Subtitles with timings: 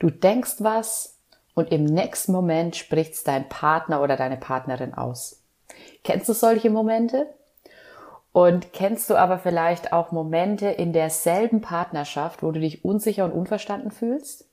[0.00, 1.18] Du denkst was
[1.54, 5.44] und im nächsten Moment spricht's dein Partner oder deine Partnerin aus.
[6.02, 7.28] Kennst du solche Momente?
[8.32, 13.32] Und kennst du aber vielleicht auch Momente in derselben Partnerschaft, wo du dich unsicher und
[13.32, 14.48] unverstanden fühlst?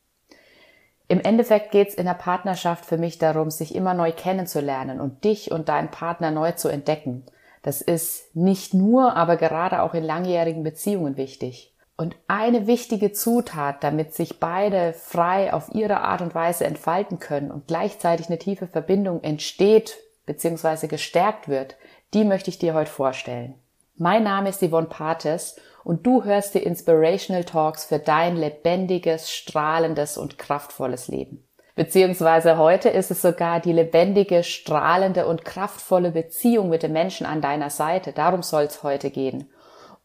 [1.08, 5.52] Im Endeffekt geht's in der Partnerschaft für mich darum, sich immer neu kennenzulernen und dich
[5.52, 7.26] und deinen Partner neu zu entdecken.
[7.62, 11.74] Das ist nicht nur, aber gerade auch in langjährigen Beziehungen wichtig.
[12.00, 17.50] Und eine wichtige Zutat, damit sich beide frei auf ihre Art und Weise entfalten können
[17.50, 20.86] und gleichzeitig eine tiefe Verbindung entsteht bzw.
[20.86, 21.76] gestärkt wird,
[22.14, 23.56] die möchte ich dir heute vorstellen.
[23.96, 30.20] Mein Name ist Yvonne Pates und du hörst die Inspirational Talks für dein lebendiges, strahlendes
[30.20, 31.48] und kraftvolles Leben.
[31.74, 37.42] Beziehungsweise heute ist es sogar die lebendige, strahlende und kraftvolle Beziehung mit dem Menschen an
[37.42, 38.14] deiner Seite.
[38.14, 39.50] Darum soll es heute gehen.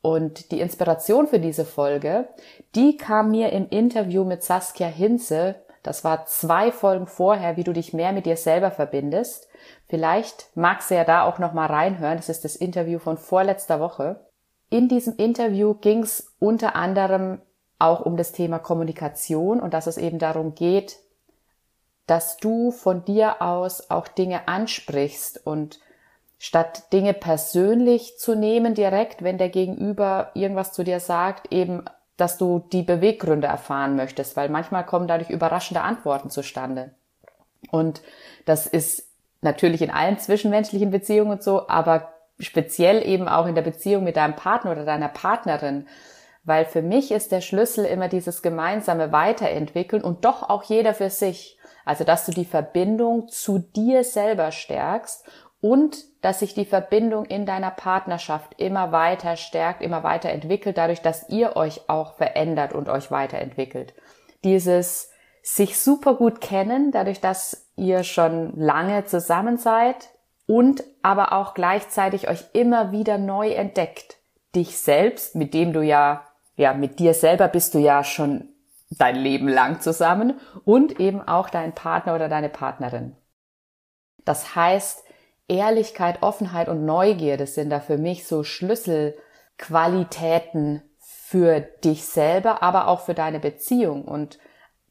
[0.02, 2.29] Und die Inspiration für diese Folge,
[2.74, 5.55] die kam mir im Interview mit Saskia Hinze.
[5.84, 9.48] Das war zwei Folgen vorher, wie du dich mehr mit dir selber verbindest.
[9.89, 12.17] Vielleicht magst du ja da auch noch mal reinhören.
[12.17, 14.27] Das ist das Interview von vorletzter Woche.
[14.70, 17.41] In diesem Interview ging es unter anderem
[17.78, 20.98] auch um das Thema Kommunikation und dass es eben darum geht,
[22.06, 25.78] dass du von dir aus auch Dinge ansprichst und
[26.43, 31.84] statt Dinge persönlich zu nehmen direkt, wenn der Gegenüber irgendwas zu dir sagt, eben,
[32.17, 36.97] dass du die Beweggründe erfahren möchtest, weil manchmal kommen dadurch überraschende Antworten zustande.
[37.71, 38.03] Und
[38.45, 39.07] das ist
[39.41, 44.34] natürlich in allen zwischenmenschlichen Beziehungen so, aber speziell eben auch in der Beziehung mit deinem
[44.34, 45.87] Partner oder deiner Partnerin.
[46.43, 51.09] Weil für mich ist der Schlüssel immer dieses gemeinsame Weiterentwickeln und doch auch jeder für
[51.09, 51.56] sich.
[51.84, 55.25] Also, dass du die Verbindung zu dir selber stärkst
[55.63, 61.01] und dass sich die Verbindung in deiner Partnerschaft immer weiter stärkt, immer weiter entwickelt, dadurch,
[61.01, 63.95] dass ihr euch auch verändert und euch weiterentwickelt.
[64.43, 70.11] Dieses sich super gut kennen, dadurch, dass ihr schon lange zusammen seid
[70.47, 74.19] und aber auch gleichzeitig euch immer wieder neu entdeckt.
[74.56, 78.49] Dich selbst, mit dem du ja, ja, mit dir selber bist du ja schon
[78.91, 83.17] dein Leben lang zusammen und eben auch dein Partner oder deine Partnerin.
[84.25, 85.05] Das heißt,
[85.53, 93.01] Ehrlichkeit, Offenheit und Neugierde sind da für mich so Schlüsselqualitäten für dich selber, aber auch
[93.01, 94.05] für deine Beziehung.
[94.05, 94.39] Und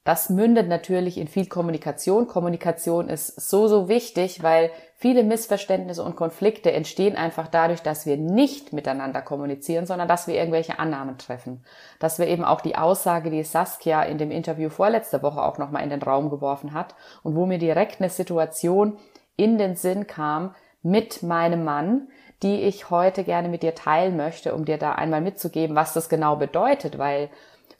[0.03, 2.27] das mündet natürlich in viel Kommunikation.
[2.27, 8.17] Kommunikation ist so, so wichtig, weil viele Missverständnisse und Konflikte entstehen einfach dadurch, dass wir
[8.17, 11.63] nicht miteinander kommunizieren, sondern dass wir irgendwelche Annahmen treffen.
[11.99, 15.83] Dass wir eben auch die Aussage, die Saskia in dem Interview vorletzte Woche auch nochmal
[15.83, 18.97] in den Raum geworfen hat und wo mir direkt eine Situation
[19.41, 20.53] in den Sinn kam
[20.83, 22.09] mit meinem Mann,
[22.43, 26.09] die ich heute gerne mit dir teilen möchte, um dir da einmal mitzugeben, was das
[26.09, 27.29] genau bedeutet, weil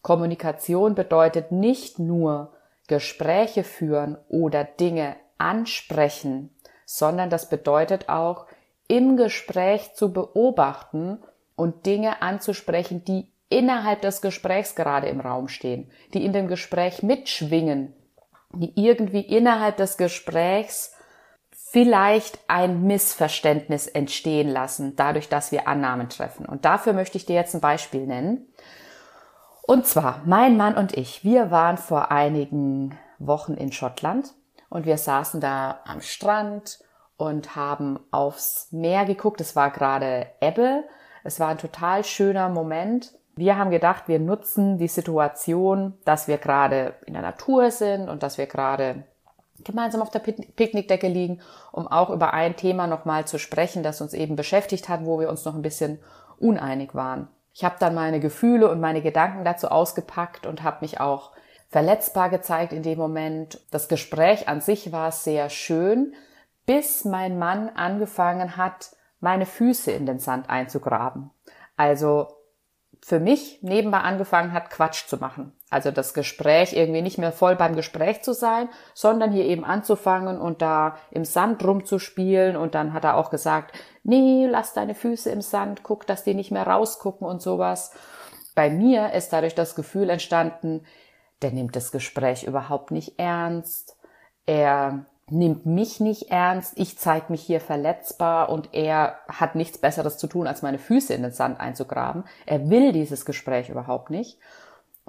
[0.01, 2.53] Kommunikation bedeutet nicht nur
[2.87, 6.49] Gespräche führen oder Dinge ansprechen,
[6.85, 8.47] sondern das bedeutet auch
[8.87, 11.19] im Gespräch zu beobachten
[11.55, 17.03] und Dinge anzusprechen, die innerhalb des Gesprächs gerade im Raum stehen, die in dem Gespräch
[17.03, 17.93] mitschwingen,
[18.53, 20.95] die irgendwie innerhalb des Gesprächs
[21.71, 26.45] vielleicht ein Missverständnis entstehen lassen, dadurch, dass wir Annahmen treffen.
[26.45, 28.45] Und dafür möchte ich dir jetzt ein Beispiel nennen.
[29.61, 34.33] Und zwar, mein Mann und ich, wir waren vor einigen Wochen in Schottland
[34.69, 36.79] und wir saßen da am Strand
[37.15, 39.39] und haben aufs Meer geguckt.
[39.39, 40.83] Es war gerade Ebbe.
[41.23, 43.13] Es war ein total schöner Moment.
[43.35, 48.23] Wir haben gedacht, wir nutzen die Situation, dass wir gerade in der Natur sind und
[48.23, 49.05] dass wir gerade
[49.63, 51.41] gemeinsam auf der Picknickdecke liegen,
[51.71, 55.29] um auch über ein Thema nochmal zu sprechen, das uns eben beschäftigt hat, wo wir
[55.29, 55.99] uns noch ein bisschen
[56.39, 57.27] uneinig waren.
[57.53, 61.31] Ich habe dann meine Gefühle und meine Gedanken dazu ausgepackt und habe mich auch
[61.69, 63.59] verletzbar gezeigt in dem Moment.
[63.71, 66.13] Das Gespräch an sich war sehr schön,
[66.65, 71.31] bis mein Mann angefangen hat, meine Füße in den Sand einzugraben.
[71.77, 72.27] Also
[73.01, 75.53] für mich nebenbei angefangen hat, Quatsch zu machen.
[75.71, 80.39] Also das Gespräch irgendwie nicht mehr voll beim Gespräch zu sein, sondern hier eben anzufangen
[80.39, 82.57] und da im Sand rumzuspielen.
[82.57, 83.73] Und dann hat er auch gesagt,
[84.03, 87.93] nee, lass deine Füße im Sand, guck, dass die nicht mehr rausgucken und sowas.
[88.53, 90.85] Bei mir ist dadurch das Gefühl entstanden,
[91.41, 93.95] der nimmt das Gespräch überhaupt nicht ernst.
[94.45, 100.17] Er nimmt mich nicht ernst, ich zeige mich hier verletzbar und er hat nichts Besseres
[100.17, 102.25] zu tun, als meine Füße in den Sand einzugraben.
[102.45, 104.37] Er will dieses Gespräch überhaupt nicht.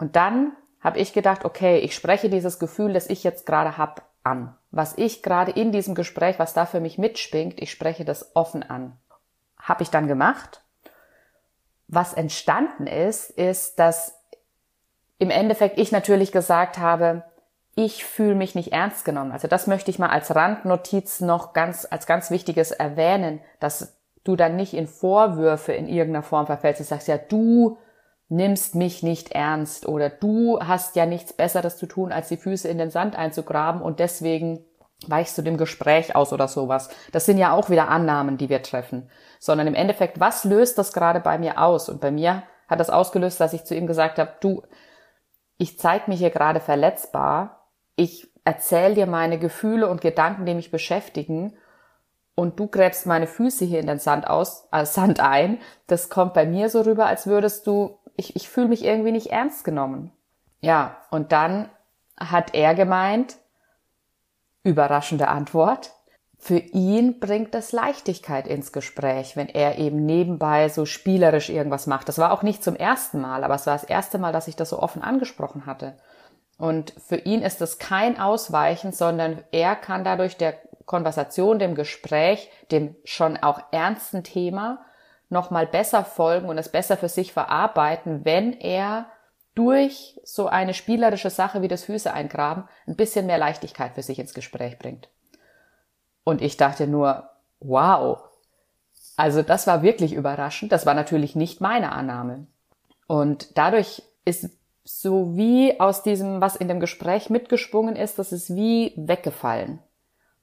[0.03, 4.11] Und dann habe ich gedacht, okay, ich spreche dieses Gefühl, das ich jetzt gerade hab,
[4.25, 4.53] an.
[4.73, 8.65] Was ich gerade in diesem Gespräch, was da für mich mitschwingt, ich spreche das offen
[8.65, 8.99] an.
[9.61, 10.65] Habe ich dann gemacht.
[11.87, 14.19] Was entstanden ist, ist, dass
[15.21, 17.23] im Endeffekt ich natürlich gesagt habe,
[17.77, 19.31] ich fühle mich nicht ernst genommen.
[19.31, 24.35] Also das möchte ich mal als Randnotiz noch ganz, als ganz wichtiges erwähnen, dass du
[24.35, 26.81] dann nicht in Vorwürfe in irgendeiner Form verfällst.
[26.81, 27.79] Du sagst ja, du
[28.32, 32.67] nimmst mich nicht ernst oder du hast ja nichts Besseres zu tun, als die Füße
[32.67, 34.64] in den Sand einzugraben und deswegen
[35.06, 36.88] weichst du dem Gespräch aus oder sowas.
[37.12, 39.11] Das sind ja auch wieder Annahmen, die wir treffen.
[39.38, 41.88] Sondern im Endeffekt, was löst das gerade bei mir aus?
[41.88, 44.62] Und bei mir hat das ausgelöst, dass ich zu ihm gesagt habe, du,
[45.58, 50.70] ich zeige mich hier gerade verletzbar, ich erzähle dir meine Gefühle und Gedanken, die mich
[50.70, 51.55] beschäftigen
[52.34, 55.58] und du gräbst meine Füße hier in den Sand aus, äh, Sand ein.
[55.87, 59.29] Das kommt bei mir so rüber, als würdest du, ich, ich fühle mich irgendwie nicht
[59.29, 60.12] ernst genommen.
[60.61, 61.69] Ja, und dann
[62.19, 63.37] hat er gemeint,
[64.62, 65.93] überraschende Antwort,
[66.38, 72.09] für ihn bringt das Leichtigkeit ins Gespräch, wenn er eben nebenbei so spielerisch irgendwas macht.
[72.09, 74.56] Das war auch nicht zum ersten Mal, aber es war das erste Mal, dass ich
[74.56, 75.97] das so offen angesprochen hatte.
[76.58, 80.55] Und für ihn ist das kein Ausweichen, sondern er kann dadurch der
[80.85, 84.85] Konversation, dem Gespräch, dem schon auch ernsten Thema
[85.32, 89.06] nochmal besser folgen und es besser für sich verarbeiten, wenn er
[89.55, 94.19] durch so eine spielerische Sache wie das Füße eingraben ein bisschen mehr Leichtigkeit für sich
[94.19, 95.08] ins Gespräch bringt.
[96.25, 97.31] Und ich dachte nur,
[97.61, 98.20] wow.
[99.17, 100.73] Also das war wirklich überraschend.
[100.73, 102.46] Das war natürlich nicht meine Annahme.
[103.06, 104.50] Und dadurch ist
[104.84, 109.81] so wie aus diesem, was in dem Gespräch mitgesprungen ist, das ist wie weggefallen.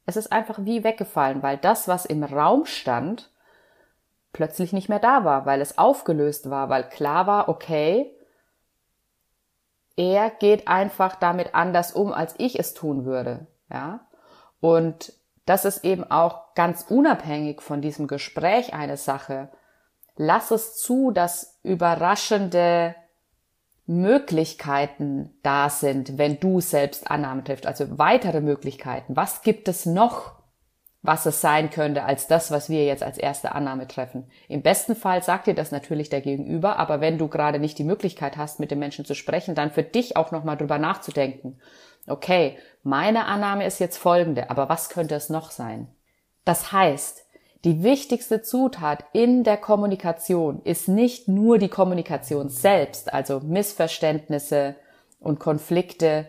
[0.05, 3.31] Es ist einfach wie weggefallen, weil das, was im Raum stand,
[4.33, 8.15] plötzlich nicht mehr da war, weil es aufgelöst war, weil klar war, okay,
[9.95, 14.01] er geht einfach damit anders um, als ich es tun würde, ja.
[14.61, 15.13] Und
[15.45, 19.49] das ist eben auch ganz unabhängig von diesem Gespräch eine Sache.
[20.15, 22.93] Lass es zu, dass überraschende
[23.87, 29.15] Möglichkeiten da sind, wenn du selbst Annahmen triffst, also weitere Möglichkeiten.
[29.15, 30.38] Was gibt es noch,
[31.01, 34.29] was es sein könnte, als das, was wir jetzt als erste Annahme treffen?
[34.47, 37.83] Im besten Fall sagt dir das natürlich der Gegenüber, aber wenn du gerade nicht die
[37.83, 41.59] Möglichkeit hast, mit dem Menschen zu sprechen, dann für dich auch nochmal drüber nachzudenken
[42.09, 45.87] okay, meine Annahme ist jetzt folgende, aber was könnte es noch sein?
[46.45, 47.25] Das heißt,
[47.65, 54.75] die wichtigste Zutat in der Kommunikation ist nicht nur die Kommunikation selbst, also Missverständnisse
[55.19, 56.27] und Konflikte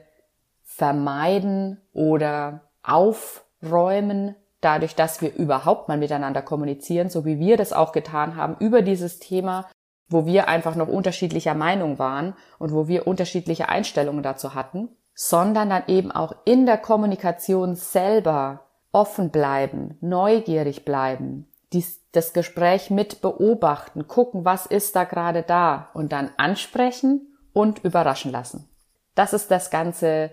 [0.64, 7.92] vermeiden oder aufräumen, dadurch, dass wir überhaupt mal miteinander kommunizieren, so wie wir das auch
[7.92, 9.68] getan haben über dieses Thema,
[10.08, 14.88] wo wir einfach noch unterschiedlicher Meinung waren und wo wir unterschiedliche Einstellungen dazu hatten
[15.22, 22.88] sondern dann eben auch in der Kommunikation selber offen bleiben, neugierig bleiben, dies, das Gespräch
[22.88, 28.70] mit beobachten, gucken, was ist da gerade da und dann ansprechen und überraschen lassen.
[29.14, 30.30] Das ist das ganze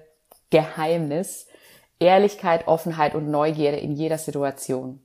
[0.52, 1.47] Geheimnis.
[2.00, 5.02] Ehrlichkeit, Offenheit und Neugierde in jeder Situation.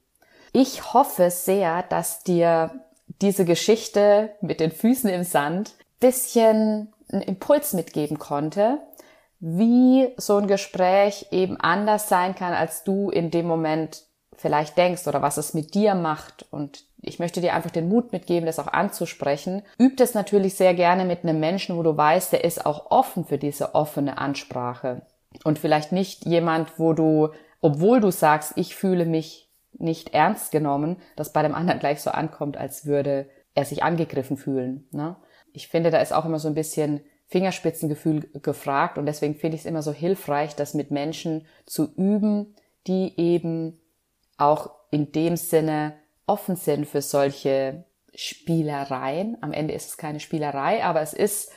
[0.52, 2.70] Ich hoffe sehr, dass dir
[3.20, 8.78] diese Geschichte mit den Füßen im Sand bisschen einen Impuls mitgeben konnte,
[9.40, 14.04] wie so ein Gespräch eben anders sein kann, als du in dem Moment
[14.36, 16.46] vielleicht denkst oder was es mit dir macht.
[16.50, 19.62] Und ich möchte dir einfach den Mut mitgeben, das auch anzusprechen.
[19.80, 23.24] Üb es natürlich sehr gerne mit einem Menschen, wo du weißt, der ist auch offen
[23.24, 25.02] für diese offene Ansprache.
[25.44, 30.96] Und vielleicht nicht jemand, wo du, obwohl du sagst, ich fühle mich nicht ernst genommen,
[31.16, 34.86] dass bei dem anderen gleich so ankommt, als würde er sich angegriffen fühlen.
[34.90, 35.16] Ne?
[35.52, 39.62] Ich finde, da ist auch immer so ein bisschen Fingerspitzengefühl gefragt und deswegen finde ich
[39.62, 42.54] es immer so hilfreich, das mit Menschen zu üben,
[42.86, 43.80] die eben
[44.36, 45.94] auch in dem Sinne
[46.26, 47.84] offen sind für solche
[48.14, 49.38] Spielereien.
[49.40, 51.50] Am Ende ist es keine Spielerei, aber es ist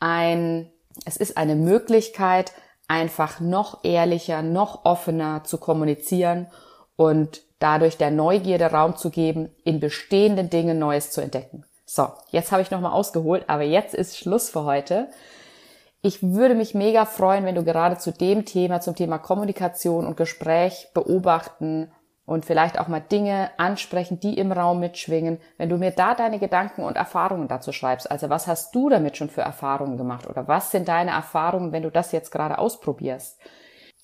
[0.00, 0.72] ein,
[1.04, 2.52] es ist eine Möglichkeit,
[2.88, 6.48] einfach noch ehrlicher, noch offener zu kommunizieren
[6.96, 11.64] und dadurch der Neugierde Raum zu geben, in bestehenden Dingen Neues zu entdecken.
[11.86, 15.08] So, jetzt habe ich nochmal ausgeholt, aber jetzt ist Schluss für heute.
[16.00, 20.16] Ich würde mich mega freuen, wenn du gerade zu dem Thema, zum Thema Kommunikation und
[20.16, 21.92] Gespräch beobachten
[22.24, 26.38] und vielleicht auch mal Dinge ansprechen, die im Raum mitschwingen, wenn du mir da deine
[26.38, 28.08] Gedanken und Erfahrungen dazu schreibst.
[28.10, 31.82] Also was hast du damit schon für Erfahrungen gemacht oder was sind deine Erfahrungen, wenn
[31.82, 33.40] du das jetzt gerade ausprobierst?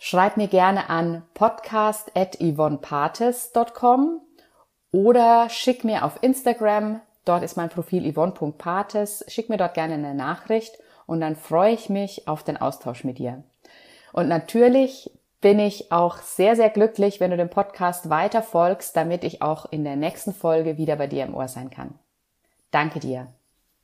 [0.00, 4.20] Schreib mir gerne an podcast.yvonnepates.com
[4.92, 9.26] oder schick mir auf Instagram Dort ist mein Profil yvonne.pates.
[9.28, 13.18] Schick mir dort gerne eine Nachricht und dann freue ich mich auf den Austausch mit
[13.18, 13.44] dir.
[14.14, 15.10] Und natürlich
[15.40, 19.70] bin ich auch sehr, sehr glücklich, wenn du dem Podcast weiter folgst, damit ich auch
[19.70, 21.98] in der nächsten Folge wieder bei dir im Ohr sein kann.
[22.70, 23.28] Danke dir.